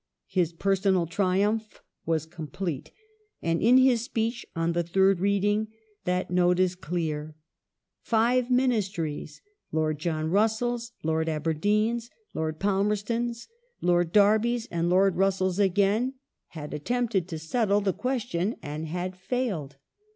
His 0.25 0.51
pei 0.51 0.71
sonal 0.71 1.07
triumph 1.07 1.83
was 2.07 2.25
complete, 2.25 2.89
and 3.39 3.61
in 3.61 3.77
his 3.77 4.01
speech 4.03 4.47
on 4.55 4.71
the 4.73 4.81
third 4.81 5.19
reading 5.19 5.67
that 6.05 6.31
note 6.31 6.59
is 6.59 6.73
clear. 6.73 7.35
Five 8.01 8.49
Ministries— 8.49 9.43
Lord 9.71 9.99
John 9.99 10.31
Russell's, 10.31 10.93
Lord 11.03 11.29
Aberdeen's, 11.29 12.09
Lord 12.33 12.57
Palmerston's, 12.59 13.47
Lord 13.79 14.11
Derby's, 14.11 14.65
and 14.71 14.89
Lord 14.89 15.17
Russell's 15.17 15.59
again— 15.59 16.15
had 16.57 16.71
rf 16.71 16.79
1867] 16.79 16.79
DISRAELI'S 16.81 16.81
CONDUCT 16.81 16.81
355 16.81 16.81
attempted 16.81 17.27
to 17.27 17.39
settle 17.39 17.81
the 17.81 17.93
question 17.93 18.55
and 18.63 18.87
had 18.87 19.15
failed. 19.15 19.75